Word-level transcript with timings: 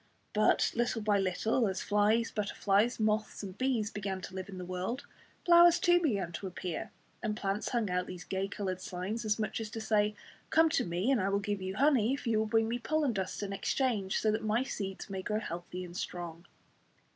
But 0.33 0.71
little 0.73 1.03
by 1.03 1.19
little, 1.19 1.67
as 1.67 1.83
flies, 1.83 2.31
butterflies, 2.31 2.99
moths 2.99 3.43
and 3.43 3.55
bees 3.55 3.91
began 3.91 4.19
to 4.21 4.33
live 4.33 4.49
in 4.49 4.57
the 4.57 4.65
world, 4.65 5.05
flowers 5.45 5.77
too 5.79 5.99
began 5.99 6.31
to 6.31 6.47
appear, 6.47 6.89
and 7.21 7.37
plants 7.37 7.69
hung 7.69 7.87
out 7.91 8.07
these 8.07 8.23
gay 8.23 8.47
coloured 8.47 8.81
signs, 8.81 9.25
as 9.25 9.37
much 9.37 9.61
as 9.61 9.69
to 9.69 9.79
say, 9.79 10.15
"Come 10.49 10.69
to 10.69 10.85
me, 10.85 11.11
and 11.11 11.21
I 11.21 11.29
will 11.29 11.37
give 11.37 11.61
you 11.61 11.75
honey 11.75 12.15
if 12.15 12.25
you 12.25 12.39
will 12.39 12.47
bring 12.47 12.67
me 12.67 12.79
pollen 12.79 13.13
dust 13.13 13.43
in 13.43 13.53
exchange, 13.53 14.17
so 14.19 14.31
that 14.31 14.43
my 14.43 14.63
seeds 14.63 15.07
may 15.07 15.21
grow 15.21 15.39
healthy 15.39 15.83
and 15.85 15.95
strong." 15.95 16.47